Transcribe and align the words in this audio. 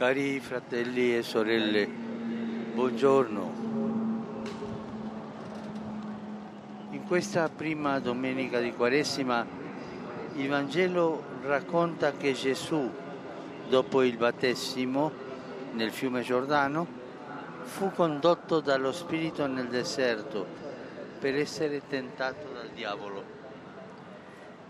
Cari 0.00 0.40
fratelli 0.40 1.14
e 1.14 1.22
sorelle, 1.22 1.86
buongiorno. 2.72 3.52
In 6.92 7.04
questa 7.06 7.50
prima 7.50 7.98
domenica 7.98 8.60
di 8.60 8.72
Quaresima 8.72 9.46
il 10.36 10.48
Vangelo 10.48 11.22
racconta 11.42 12.12
che 12.12 12.32
Gesù, 12.32 12.90
dopo 13.68 14.02
il 14.02 14.16
battesimo 14.16 15.12
nel 15.72 15.90
fiume 15.90 16.22
Giordano, 16.22 16.86
fu 17.64 17.92
condotto 17.92 18.60
dallo 18.60 18.92
Spirito 18.92 19.46
nel 19.46 19.68
deserto 19.68 20.46
per 21.18 21.36
essere 21.36 21.82
tentato 21.86 22.46
dal 22.54 22.70
diavolo. 22.70 23.22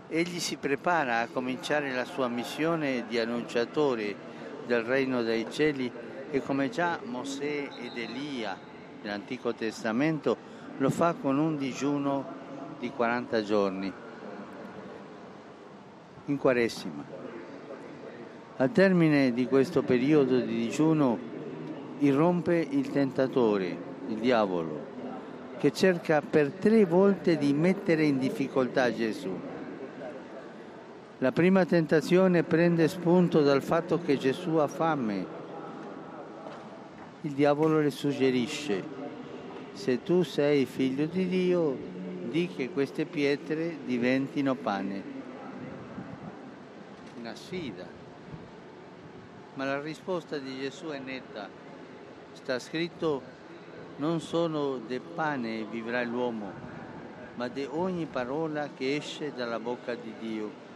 Egli 0.09 0.41
si 0.41 0.57
prepara 0.57 1.21
a 1.21 1.27
cominciare 1.27 1.93
la 1.93 2.03
sua 2.03 2.27
missione 2.27 3.05
di 3.07 3.17
annunciatore 3.17 4.30
del 4.65 4.83
regno 4.83 5.21
dei 5.21 5.47
cieli 5.49 5.91
e 6.29 6.41
come 6.41 6.69
già 6.69 6.99
Mosè 7.03 7.69
ed 7.79 7.97
Elia 7.97 8.57
nell'Antico 9.01 9.53
Testamento 9.53 10.37
lo 10.77 10.89
fa 10.89 11.13
con 11.13 11.37
un 11.37 11.57
digiuno 11.57 12.39
di 12.79 12.89
40 12.89 13.43
giorni 13.43 13.93
in 16.25 16.37
Quaresima. 16.37 17.03
Al 18.57 18.71
termine 18.71 19.33
di 19.33 19.45
questo 19.47 19.81
periodo 19.81 20.39
di 20.39 20.55
digiuno 20.55 21.17
irrompe 21.99 22.65
il 22.69 22.89
tentatore, 22.89 23.77
il 24.07 24.17
diavolo, 24.17 24.89
che 25.57 25.71
cerca 25.71 26.21
per 26.21 26.51
tre 26.51 26.85
volte 26.85 27.37
di 27.37 27.53
mettere 27.53 28.03
in 28.03 28.17
difficoltà 28.17 28.93
Gesù. 28.93 29.49
La 31.21 31.31
prima 31.31 31.65
tentazione 31.65 32.41
prende 32.41 32.87
spunto 32.87 33.41
dal 33.41 33.61
fatto 33.61 34.01
che 34.01 34.17
Gesù 34.17 34.55
ha 34.55 34.65
fame. 34.65 35.23
Il 37.21 37.33
diavolo 37.33 37.79
le 37.79 37.91
suggerisce, 37.91 38.83
se 39.73 40.01
tu 40.01 40.23
sei 40.23 40.65
figlio 40.65 41.05
di 41.05 41.27
Dio, 41.27 41.77
di 42.27 42.47
che 42.47 42.71
queste 42.71 43.05
pietre 43.05 43.77
diventino 43.85 44.55
pane. 44.55 45.03
Una 47.19 47.35
sfida. 47.35 47.85
Ma 49.53 49.63
la 49.63 49.79
risposta 49.79 50.39
di 50.39 50.57
Gesù 50.59 50.87
è 50.87 50.97
netta. 50.97 51.47
Sta 52.31 52.57
scritto, 52.57 53.21
non 53.97 54.21
solo 54.21 54.81
del 54.87 55.01
pane 55.01 55.65
vivrà 55.65 56.01
l'uomo, 56.01 56.51
ma 57.35 57.47
di 57.47 57.67
ogni 57.69 58.07
parola 58.07 58.71
che 58.75 58.95
esce 58.95 59.33
dalla 59.35 59.59
bocca 59.59 59.93
di 59.93 60.13
Dio. 60.19 60.69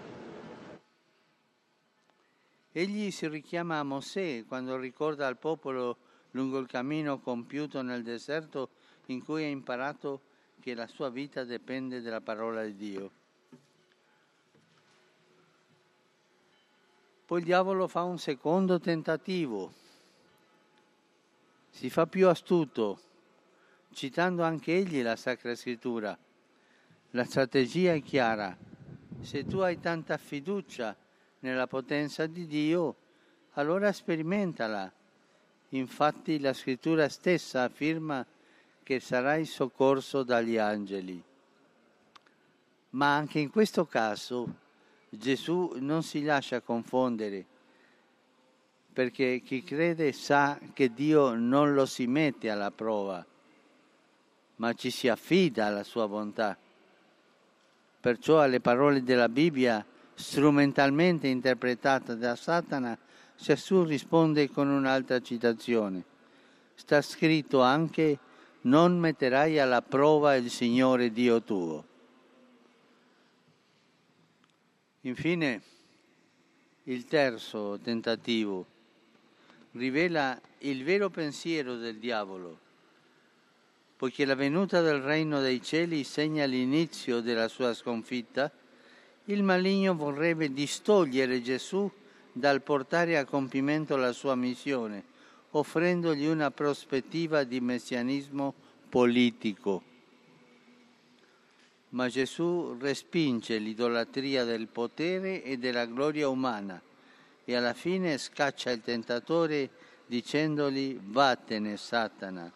Egli 2.77 3.09
si 3.09 3.25
richiama 3.29 3.79
a 3.79 3.83
Mosè 3.83 4.43
quando 4.45 4.75
ricorda 4.75 5.27
al 5.27 5.37
popolo 5.37 5.95
lungo 6.31 6.57
il 6.57 6.67
cammino 6.67 7.19
compiuto 7.19 7.81
nel 7.81 8.03
deserto 8.03 8.71
in 9.05 9.23
cui 9.23 9.45
ha 9.45 9.47
imparato 9.47 10.19
che 10.59 10.73
la 10.73 10.85
sua 10.85 11.09
vita 11.09 11.45
dipende 11.45 12.01
dalla 12.01 12.19
parola 12.19 12.65
di 12.65 12.75
Dio. 12.75 13.11
Poi 17.25 17.39
il 17.39 17.45
diavolo 17.45 17.87
fa 17.87 18.03
un 18.03 18.19
secondo 18.19 18.77
tentativo, 18.81 19.71
si 21.69 21.89
fa 21.89 22.05
più 22.07 22.27
astuto, 22.27 22.99
citando 23.93 24.43
anche 24.43 24.75
egli 24.75 25.01
la 25.01 25.15
Sacra 25.15 25.55
Scrittura. 25.55 26.17
La 27.11 27.23
strategia 27.23 27.93
è 27.93 28.01
chiara. 28.01 28.53
Se 29.21 29.45
tu 29.45 29.59
hai 29.59 29.79
tanta 29.79 30.17
fiducia 30.17 30.93
nella 31.45 31.67
potenza 31.67 32.25
di 32.25 32.47
Dio, 32.47 32.95
allora 33.53 33.91
sperimentala. 33.91 34.91
Infatti 35.69 36.39
la 36.39 36.53
scrittura 36.53 37.07
stessa 37.07 37.61
afferma 37.61 38.25
che 38.81 38.99
sarai 38.99 39.45
soccorso 39.45 40.23
dagli 40.23 40.57
angeli. 40.57 41.23
Ma 42.91 43.15
anche 43.15 43.39
in 43.39 43.51
questo 43.51 43.85
caso 43.85 44.55
Gesù 45.09 45.73
non 45.75 46.01
si 46.01 46.23
lascia 46.23 46.61
confondere, 46.61 47.45
perché 48.91 49.41
chi 49.45 49.63
crede 49.63 50.13
sa 50.13 50.59
che 50.73 50.93
Dio 50.93 51.35
non 51.35 51.75
lo 51.75 51.85
si 51.85 52.07
mette 52.07 52.49
alla 52.49 52.71
prova, 52.71 53.23
ma 54.55 54.73
ci 54.73 54.89
si 54.89 55.07
affida 55.07 55.67
alla 55.67 55.83
sua 55.83 56.07
bontà. 56.07 56.57
Perciò 57.99 58.39
alle 58.39 58.61
parole 58.61 59.03
della 59.03 59.29
Bibbia 59.29 59.85
strumentalmente 60.15 61.27
interpretata 61.27 62.15
da 62.15 62.35
Satana, 62.35 62.97
Gesù 63.37 63.83
risponde 63.83 64.49
con 64.49 64.69
un'altra 64.69 65.21
citazione. 65.21 66.03
Sta 66.73 67.01
scritto 67.01 67.61
anche 67.61 68.17
non 68.61 68.97
metterai 68.97 69.59
alla 69.59 69.81
prova 69.81 70.35
il 70.35 70.49
Signore 70.49 71.11
Dio 71.11 71.41
tuo. 71.41 71.85
Infine, 75.01 75.61
il 76.83 77.05
terzo 77.05 77.79
tentativo 77.81 78.65
rivela 79.73 80.39
il 80.59 80.83
vero 80.83 81.09
pensiero 81.09 81.75
del 81.75 81.97
diavolo, 81.97 82.59
poiché 83.97 84.25
la 84.25 84.35
venuta 84.35 84.81
del 84.81 85.01
regno 85.01 85.39
dei 85.41 85.61
cieli 85.61 86.03
segna 86.03 86.45
l'inizio 86.45 87.21
della 87.21 87.47
sua 87.47 87.73
sconfitta, 87.73 88.51
il 89.25 89.43
maligno 89.43 89.95
vorrebbe 89.95 90.51
distogliere 90.51 91.41
Gesù 91.41 91.89
dal 92.31 92.61
portare 92.61 93.17
a 93.17 93.25
compimento 93.25 93.95
la 93.95 94.11
sua 94.11 94.35
missione, 94.35 95.03
offrendogli 95.51 96.25
una 96.25 96.51
prospettiva 96.51 97.43
di 97.43 97.59
messianismo 97.59 98.53
politico. 98.89 99.93
Ma 101.89 102.09
Gesù 102.09 102.75
respinge 102.79 103.57
l'idolatria 103.57 104.43
del 104.43 104.67
potere 104.67 105.43
e 105.43 105.57
della 105.57 105.85
gloria 105.85 106.27
umana 106.27 106.81
e 107.45 107.55
alla 107.55 107.73
fine 107.73 108.17
scaccia 108.17 108.71
il 108.71 108.81
tentatore 108.81 109.69
dicendogli 110.05 110.99
vattene 111.01 111.77
Satana. 111.77 112.51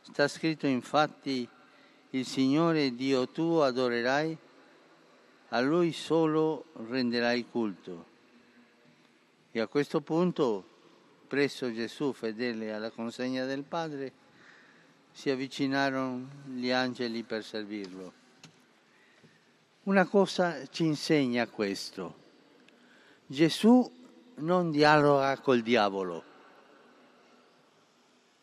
Sta 0.00 0.26
scritto 0.26 0.66
infatti 0.66 1.48
il 2.10 2.26
Signore 2.26 2.94
Dio 2.94 3.28
tuo 3.28 3.62
adorerai 3.62 4.36
a 5.50 5.60
lui 5.60 5.92
solo 5.92 6.66
renderai 6.88 7.46
culto. 7.50 8.06
E 9.50 9.60
a 9.60 9.66
questo 9.66 10.00
punto, 10.00 10.64
presso 11.26 11.72
Gesù, 11.72 12.12
fedele 12.12 12.72
alla 12.72 12.90
consegna 12.90 13.44
del 13.44 13.64
Padre, 13.64 14.12
si 15.12 15.28
avvicinarono 15.30 16.28
gli 16.46 16.70
angeli 16.70 17.24
per 17.24 17.44
servirlo. 17.44 18.12
Una 19.84 20.06
cosa 20.06 20.66
ci 20.68 20.84
insegna 20.84 21.48
questo. 21.48 22.18
Gesù 23.26 23.90
non 24.36 24.70
dialoga 24.70 25.36
col 25.40 25.62
diavolo. 25.62 26.24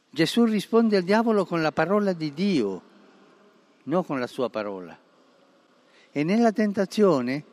Gesù 0.10 0.44
risponde 0.44 0.98
al 0.98 1.04
diavolo 1.04 1.46
con 1.46 1.62
la 1.62 1.72
parola 1.72 2.12
di 2.12 2.34
Dio, 2.34 2.82
non 3.84 4.06
con 4.06 4.20
la 4.20 4.28
sua 4.28 4.50
parola. 4.50 5.06
E 6.18 6.24
nella 6.24 6.52
tentazione 6.52 7.46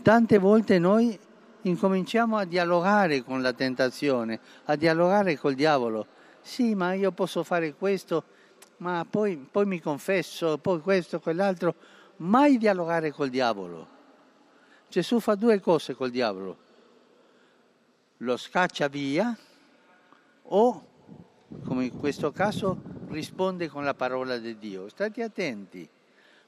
tante 0.00 0.38
volte 0.38 0.78
noi 0.78 1.18
incominciamo 1.62 2.36
a 2.36 2.44
dialogare 2.44 3.24
con 3.24 3.42
la 3.42 3.52
tentazione, 3.52 4.38
a 4.66 4.76
dialogare 4.76 5.36
col 5.36 5.56
diavolo. 5.56 6.06
Sì, 6.40 6.76
ma 6.76 6.92
io 6.92 7.10
posso 7.10 7.42
fare 7.42 7.74
questo, 7.74 8.22
ma 8.76 9.04
poi, 9.10 9.36
poi 9.50 9.66
mi 9.66 9.80
confesso, 9.80 10.58
poi 10.58 10.80
questo, 10.80 11.18
quell'altro. 11.18 11.74
Mai 12.18 12.58
dialogare 12.58 13.10
col 13.10 13.28
diavolo. 13.28 13.88
Gesù 14.88 15.18
fa 15.18 15.34
due 15.34 15.58
cose 15.58 15.96
col 15.96 16.10
diavolo. 16.10 16.56
Lo 18.18 18.36
scaccia 18.36 18.86
via 18.86 19.36
o, 20.44 20.86
come 21.64 21.86
in 21.86 21.98
questo 21.98 22.30
caso, 22.30 22.80
risponde 23.08 23.66
con 23.66 23.82
la 23.82 23.94
parola 23.94 24.38
di 24.38 24.56
Dio. 24.58 24.88
State 24.88 25.24
attenti 25.24 25.88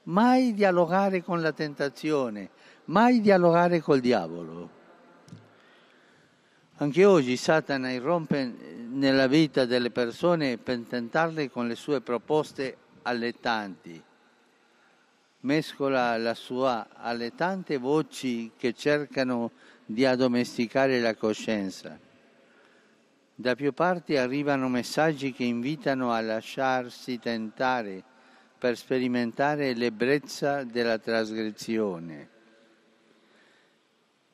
mai 0.05 0.53
dialogare 0.53 1.23
con 1.23 1.41
la 1.41 1.51
tentazione, 1.51 2.49
mai 2.85 3.21
dialogare 3.21 3.81
col 3.81 3.99
diavolo. 3.99 4.69
Anche 6.77 7.05
oggi 7.05 7.37
Satana 7.37 7.91
irrompe 7.91 8.43
nella 8.89 9.27
vita 9.27 9.65
delle 9.65 9.91
persone 9.91 10.57
per 10.57 10.79
tentarle 10.79 11.49
con 11.49 11.67
le 11.67 11.75
sue 11.75 12.01
proposte 12.01 12.77
allettanti. 13.03 14.03
Mescola 15.41 16.17
la 16.17 16.33
sua 16.33 16.87
alle 16.91 17.33
tante 17.33 17.77
voci 17.77 18.51
che 18.57 18.73
cercano 18.73 19.51
di 19.85 20.05
addomesticare 20.05 20.99
la 20.99 21.15
coscienza. 21.15 21.97
Da 23.35 23.55
più 23.55 23.73
parti 23.73 24.17
arrivano 24.17 24.67
messaggi 24.67 25.31
che 25.31 25.43
invitano 25.43 26.11
a 26.11 26.21
lasciarsi 26.21 27.19
tentare 27.19 28.03
per 28.65 28.77
sperimentare 28.77 29.75
l'ebbrezza 29.75 30.63
della 30.63 30.97
trasgressione. 30.97 32.29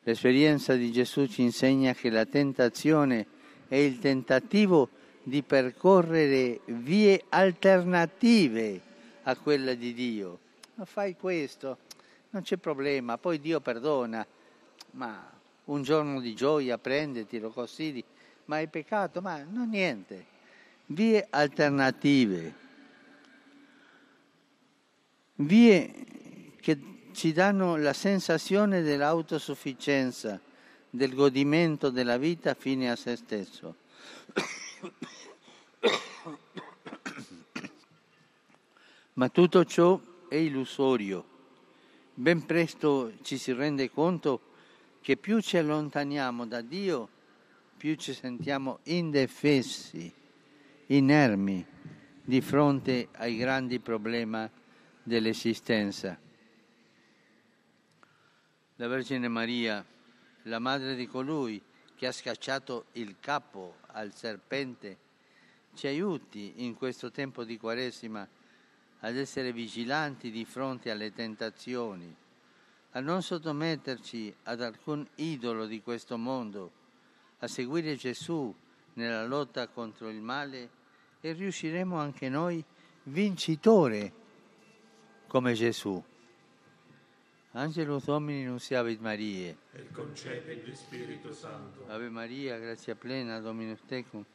L'esperienza 0.04 0.74
di 0.75 0.89
Gesù 0.89 1.28
ci 1.28 1.42
insegna 1.42 1.94
che 1.94 2.10
la 2.10 2.25
tentazione 2.25 3.25
è 3.68 3.75
il 3.75 4.00
tentativo 4.00 4.88
di 5.22 5.44
percorrere 5.44 6.62
vie 6.68 7.25
alternative 7.28 8.80
a 9.24 9.36
quella 9.36 9.74
di 9.74 9.94
Dio. 9.94 10.39
Ma 10.75 10.86
fai 10.86 11.18
questo, 11.18 11.80
non 12.30 12.44
c'è 12.44 12.56
problema, 12.56 13.18
poi 13.18 13.38
Dio 13.38 13.60
perdona, 13.60 14.25
ma 14.92 15.30
un 15.66 15.84
giorno 15.84 16.22
di 16.22 16.34
gioia 16.34 16.77
prendetelo 16.77 17.50
così, 17.50 18.01
ma 18.45 18.56
hai 18.56 18.68
peccato, 18.68 19.19
ma 19.19 19.44
non 19.44 19.68
niente. 19.68 20.25
Vie 20.86 21.27
alternative, 21.30 22.62
vie 25.45 26.55
che 26.59 26.77
ci 27.11 27.31
danno 27.33 27.75
la 27.77 27.93
sensazione 27.93 28.81
dell'autosufficienza, 28.81 30.39
del 30.89 31.13
godimento 31.13 31.89
della 31.89 32.17
vita 32.17 32.53
fine 32.53 32.91
a 32.91 32.95
se 32.95 33.15
stesso. 33.15 33.75
Ma 39.13 39.29
tutto 39.29 39.65
ciò 39.65 39.99
è 40.27 40.35
illusorio. 40.35 41.25
Ben 42.13 42.45
presto 42.45 43.13
ci 43.21 43.38
si 43.38 43.53
rende 43.53 43.89
conto 43.89 44.41
che 45.01 45.17
più 45.17 45.39
ci 45.41 45.57
allontaniamo 45.57 46.45
da 46.45 46.61
Dio, 46.61 47.09
più 47.77 47.95
ci 47.95 48.13
sentiamo 48.13 48.79
indefessi, 48.83 50.13
inermi 50.88 51.65
di 52.23 52.41
fronte 52.41 53.07
ai 53.13 53.38
grandi 53.38 53.79
problemi 53.79 54.49
dell'esistenza. 55.03 56.18
La 58.75 58.88
Vergine 58.88 59.27
Maria, 59.27 59.86
la 60.44 60.59
madre 60.59 60.95
di 60.95 61.07
colui 61.07 61.62
che 61.95 62.07
ha 62.07 62.12
scacciato 62.12 62.86
il 62.94 63.18
capo 63.19 63.77
al 63.88 64.13
serpente, 64.13 64.98
ci 65.74 65.88
aiuti 65.88 66.53
in 66.57 66.75
questo 66.75 67.12
tempo 67.12 67.44
di 67.44 67.57
Quaresima 67.57 68.27
ad 69.00 69.15
essere 69.15 69.51
vigilanti 69.51 70.31
di 70.31 70.45
fronte 70.45 70.92
alle 70.92 71.13
tentazioni, 71.13 72.15
a 72.92 73.00
non 73.00 73.21
sottometterci 73.21 74.36
ad 74.44 74.62
alcun 74.62 75.07
idolo 75.15 75.65
di 75.65 75.81
questo 75.81 76.18
mondo, 76.18 76.71
a 77.39 77.48
seguire 77.48 77.95
Gesù 77.95 78.53
nella 78.94 79.25
lotta 79.25 79.68
contro 79.68 80.09
il 80.09 80.21
male 80.21 80.69
e 81.21 81.31
riusciremo 81.33 81.98
anche 81.98 82.30
noi 82.30 82.63
vincitore 83.03 84.20
come 85.31 85.54
Gesù. 85.54 86.04
Angelo 87.54 88.01
Domini 88.04 88.44
nunciavit 88.44 89.00
Marie. 89.00 89.56
Et 89.72 89.89
concepit 89.94 90.62
di 90.66 90.75
Spirito 90.75 91.31
Santo. 91.31 91.86
Ave 91.88 92.10
Maria, 92.10 92.60
grazia 92.60 92.95
plena, 92.95 93.39
Dominus 93.39 93.80
tecum, 93.88 94.25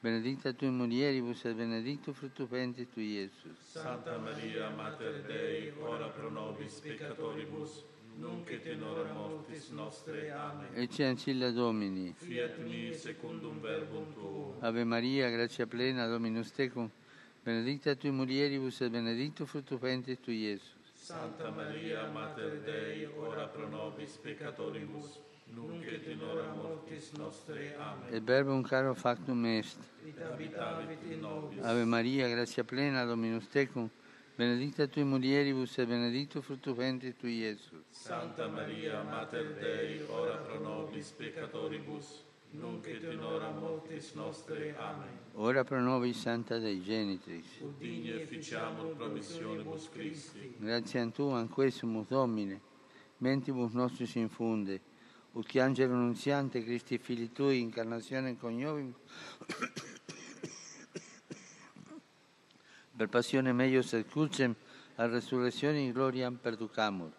benedicta 0.00 0.54
tu 0.54 0.64
in 0.64 0.74
mulieribus 0.74 1.44
et 1.44 1.54
benedictus 1.54 2.16
fructus 2.16 2.48
ventris 2.48 2.88
tui, 2.94 3.12
Iesus. 3.12 3.58
Santa 3.60 4.16
Maria, 4.16 4.70
Mater 4.70 5.20
Dei, 5.26 5.70
ora 5.80 6.08
pro 6.08 6.30
nobis 6.30 6.80
peccatoribus, 6.80 7.84
nunc 8.16 8.48
et 8.48 8.64
in 8.68 8.82
hora 8.82 9.12
mortis 9.12 9.68
nostre. 9.68 10.30
Amen. 10.30 10.68
Ecce 10.72 11.04
ancilla 11.04 11.50
Domini. 11.50 12.14
Fiat 12.16 12.56
mi 12.56 12.94
secundum 12.94 13.60
verbum 13.60 14.14
tuum. 14.14 14.54
Ave 14.60 14.84
Maria, 14.84 15.28
grazia 15.28 15.66
plena, 15.66 16.06
Dominus 16.06 16.52
tecum, 16.52 16.90
benedicta 17.48 17.94
tu 17.96 18.12
mulieribus 18.12 18.82
et 18.82 18.90
benedictus 18.90 19.48
fructus 19.48 19.80
ventris 19.80 20.18
tui, 20.20 20.44
Iesus. 20.44 20.76
Santa 20.94 21.50
Maria, 21.50 22.06
Mater 22.12 22.60
Dei, 22.60 23.08
ora 23.16 23.46
pro 23.46 23.66
nobis 23.68 24.18
peccatoribus, 24.18 25.18
nunc 25.54 25.86
et 25.86 26.06
in 26.12 26.20
hora 26.20 26.52
mortis 26.54 27.10
nostre. 27.16 27.74
Amen. 27.78 28.12
Et 28.12 28.20
verbum 28.20 28.62
caro 28.62 28.94
factum 28.94 29.46
est. 29.46 29.78
Ave 31.62 31.84
Maria, 31.86 32.28
grazia 32.28 32.64
plena, 32.64 33.06
Dominus 33.06 33.48
tecum, 33.48 33.88
benedicta 34.36 34.86
tu 34.86 35.00
mulieribus 35.06 35.78
et 35.78 35.86
benedictus 35.86 36.44
fructus 36.44 36.76
ventris 36.76 37.16
tui, 37.16 37.38
Iesus. 37.40 37.80
Santa 37.92 38.46
Maria, 38.48 39.02
Mater 39.04 39.54
Dei, 39.54 40.04
ora 40.10 40.36
pro 40.36 40.60
nobis 40.60 41.12
peccatoribus, 41.12 42.24
nunc 42.50 42.86
in 42.86 43.22
hora 43.22 43.50
mortis 43.50 44.12
nostre. 44.14 44.74
Amen. 44.76 45.18
Ora 45.34 45.64
pro 45.64 45.80
nobis 45.80 46.18
Santa 46.18 46.58
Dei 46.58 46.82
Genitrix. 46.82 47.60
Ut 47.60 47.78
digni 47.78 48.10
efficiamur 48.10 48.94
promissionibus 48.96 49.88
Christi. 49.90 50.54
Grazie 50.58 51.00
a 51.00 51.10
tu, 51.10 51.28
anquesumus 51.28 52.08
Domine, 52.08 52.60
mentibus 53.18 53.72
nostris 53.72 54.14
infunde, 54.14 54.80
ut 55.32 55.46
che 55.46 55.60
angelo 55.60 55.94
nunziante 55.94 56.62
Christi 56.62 56.98
fili 56.98 57.30
tui, 57.32 57.60
incarnazione 57.60 58.36
coniovim, 58.36 58.94
per 62.96 63.08
passione 63.08 63.52
meius 63.52 63.92
et 63.92 64.08
crucem, 64.08 64.54
a 64.96 65.06
resurrezione 65.06 65.78
in 65.78 65.92
gloria 65.92 66.30
perducamur, 66.32 67.12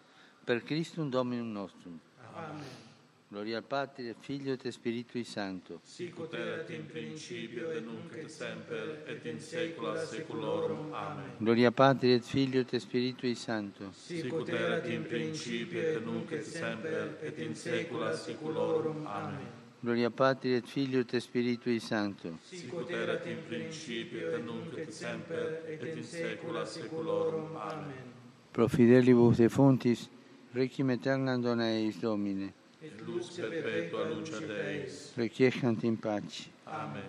per 0.44 0.62
Christum 0.62 1.08
Dominum 1.08 1.52
nostrum. 1.52 1.98
Amen. 2.34 2.88
Gloria 3.32 3.58
al 3.58 3.64
al 3.70 4.16
Figlio 4.18 4.54
et 4.54 4.68
Spiritui 4.70 5.22
Santo. 5.22 5.78
Sic 5.84 6.18
ut 6.18 6.34
erat 6.34 6.68
in 6.70 6.84
principio 6.86 7.70
et 7.70 7.84
nunc 7.84 8.12
et 8.16 8.28
semper 8.28 9.04
et 9.06 9.24
in 9.24 9.38
saecula 9.38 10.04
saeculorum. 10.04 10.92
Amen. 10.92 11.36
Gloria 11.38 11.70
Patri 11.70 12.12
et 12.12 12.24
Figlio 12.24 12.62
et 12.62 12.76
Spiritui 12.76 13.36
Santo. 13.36 13.92
Sic 13.92 14.32
ut 14.32 14.48
erat 14.48 14.88
in 14.88 15.06
principio 15.06 15.80
et 15.80 16.04
nunc 16.04 16.32
et 16.32 16.42
semper 16.42 17.18
et 17.22 17.38
in 17.38 17.54
saecula 17.54 18.12
saeculorum. 18.16 19.06
Amen. 19.06 19.46
Gloria 19.78 20.10
Patri 20.10 20.54
et 20.54 20.66
Figlio 20.66 20.98
et 20.98 21.16
Spiritui 21.20 21.78
Santo. 21.78 22.36
Sic 22.42 22.72
ut 22.72 22.90
erat 22.90 23.26
in 23.26 23.44
principio 23.46 24.34
et 24.34 24.42
nunc 24.42 24.76
et 24.76 24.90
semper 24.90 25.62
et 25.68 25.84
in 25.86 26.02
saecula 26.02 26.66
saeculorum. 26.66 27.54
Amen. 27.54 28.10
Pro 28.50 28.66
fidelibus 28.66 29.36
defuntis, 29.36 30.08
requiem 30.52 30.88
aeternam 30.88 31.40
dona 31.40 31.70
eis 31.70 32.00
Domine. 32.00 32.58
Et 32.82 32.90
lux 33.06 33.28
perpetua 33.36 34.08
luce 34.08 34.40
Deis. 34.40 35.12
Requiescant 35.16 35.76
in 35.84 35.96
pace. 35.96 36.48
Amen. 36.66 37.02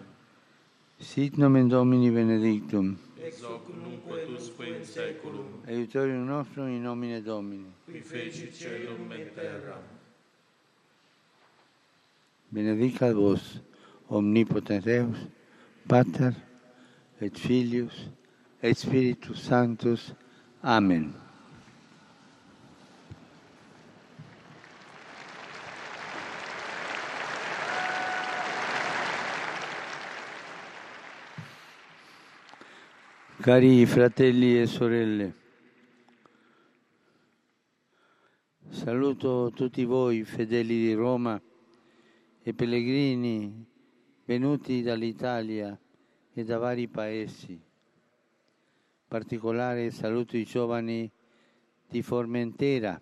Sit 0.99 1.37
nomen 1.37 1.69
Domini 1.69 2.09
benedictum. 2.11 2.97
Ex 3.23 3.41
hoc 3.43 3.67
nunque 3.69 4.25
usque 4.35 4.67
in 4.67 4.83
saeculum, 4.83 5.63
Aiutorium 5.67 6.25
nostrum 6.25 6.67
in 6.67 6.81
nomine 6.81 7.21
Domini. 7.21 7.71
qui 7.85 8.01
feci 8.01 8.51
celum 8.51 9.11
et 9.11 9.33
terram. 9.33 9.81
Benedicat 12.49 13.13
vos, 13.13 13.61
omnipotens 14.09 14.83
Deus, 14.83 15.17
Pater, 15.87 16.33
et 17.21 17.37
Filius, 17.37 18.09
et 18.61 18.73
Spiritus 18.73 19.39
Sanctus. 19.41 20.13
Amen. 20.63 21.13
Cari 33.41 33.87
fratelli 33.87 34.61
e 34.61 34.67
sorelle, 34.67 35.33
saluto 38.69 39.51
tutti 39.51 39.83
voi 39.83 40.23
fedeli 40.23 40.77
di 40.77 40.93
Roma 40.93 41.41
e 42.43 42.53
pellegrini 42.53 43.65
venuti 44.25 44.83
dall'Italia 44.83 45.75
e 46.31 46.43
da 46.43 46.59
vari 46.59 46.87
paesi. 46.87 47.59
Particolare 49.07 49.89
saluto 49.89 50.37
i 50.37 50.43
giovani 50.43 51.11
di 51.89 52.03
Formentera, 52.03 53.01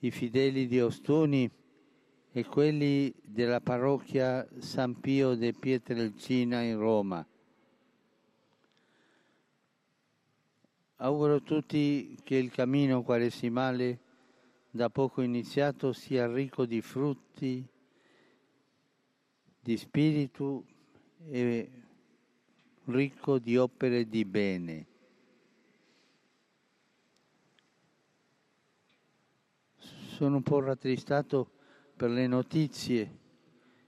i 0.00 0.10
fedeli 0.10 0.66
di 0.66 0.78
Ostuni 0.78 1.50
e 2.32 2.44
quelli 2.44 3.14
della 3.24 3.62
parrocchia 3.62 4.46
San 4.58 5.00
Pio 5.00 5.36
de 5.36 5.54
Pietrelcina 5.54 6.60
in 6.60 6.78
Roma. 6.78 7.26
Auguro 11.00 11.36
a 11.36 11.40
tutti 11.40 12.18
che 12.24 12.34
il 12.34 12.50
cammino 12.50 13.04
quaresimale 13.04 14.00
da 14.68 14.90
poco 14.90 15.22
iniziato 15.22 15.92
sia 15.92 16.26
ricco 16.26 16.66
di 16.66 16.80
frutti, 16.80 17.64
di 19.60 19.76
spirito 19.76 20.64
e 21.28 21.70
ricco 22.86 23.38
di 23.38 23.56
opere 23.56 24.08
di 24.08 24.24
bene. 24.24 24.86
Sono 29.76 30.36
un 30.36 30.42
po' 30.42 30.58
rattristato 30.58 31.48
per 31.94 32.10
le 32.10 32.26
notizie 32.26 33.18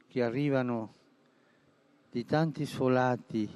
che 0.06 0.22
arrivano 0.22 0.94
di 2.08 2.24
tanti 2.24 2.64
sfolati, 2.64 3.50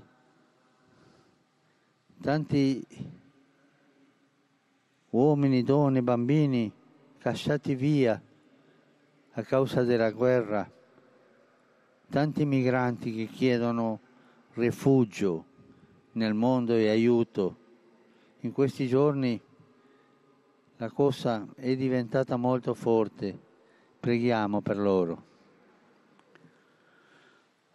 tanti 2.20 3.22
uomini, 5.14 5.62
donne, 5.62 6.02
bambini 6.02 6.70
cacciati 7.18 7.76
via 7.76 8.20
a 9.36 9.42
causa 9.42 9.82
della 9.84 10.10
guerra, 10.10 10.68
tanti 12.10 12.44
migranti 12.44 13.14
che 13.14 13.26
chiedono 13.26 14.00
rifugio 14.54 15.44
nel 16.12 16.34
mondo 16.34 16.74
e 16.74 16.88
aiuto. 16.88 17.56
In 18.40 18.52
questi 18.52 18.88
giorni 18.88 19.40
la 20.76 20.90
cosa 20.90 21.46
è 21.54 21.76
diventata 21.76 22.36
molto 22.36 22.74
forte, 22.74 23.38
preghiamo 24.00 24.60
per 24.60 24.78
loro. 24.78 25.32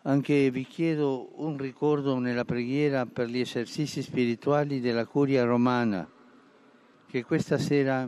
Anche 0.04 0.52
vi 0.52 0.66
chiedo 0.66 1.32
un 1.36 1.58
ricordo 1.58 2.20
nella 2.20 2.46
preghiera 2.46 3.06
per 3.06 3.28
gli 3.28 3.40
esercizi 3.40 4.02
spirituali 4.02 4.82
della 4.82 5.06
curia 5.06 5.46
romana 5.46 6.18
che 7.10 7.24
questa 7.24 7.58
sera 7.58 8.08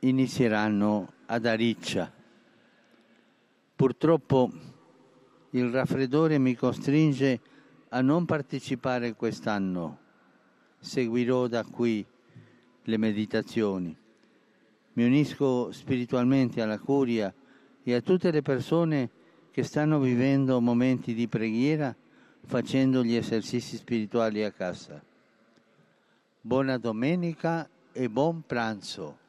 inizieranno 0.00 1.12
ad 1.24 1.46
Ariccia. 1.46 2.12
Purtroppo 3.74 4.50
il 5.52 5.70
raffreddore 5.70 6.36
mi 6.36 6.54
costringe 6.54 7.40
a 7.88 8.02
non 8.02 8.26
partecipare 8.26 9.14
quest'anno. 9.14 9.98
Seguirò 10.78 11.46
da 11.46 11.64
qui 11.64 12.04
le 12.82 12.96
meditazioni. 12.98 13.96
Mi 14.92 15.04
unisco 15.06 15.72
spiritualmente 15.72 16.60
alla 16.60 16.78
curia 16.78 17.32
e 17.82 17.94
a 17.94 18.02
tutte 18.02 18.30
le 18.30 18.42
persone 18.42 19.08
che 19.50 19.62
stanno 19.62 19.98
vivendo 20.00 20.60
momenti 20.60 21.14
di 21.14 21.28
preghiera 21.28 21.96
facendo 22.44 23.02
gli 23.02 23.14
esercizi 23.14 23.78
spirituali 23.78 24.44
a 24.44 24.52
casa. 24.52 25.02
Buona 26.42 26.78
domenica 26.78 27.68
e 27.92 28.08
buon 28.08 28.40
pranzo. 28.40 29.19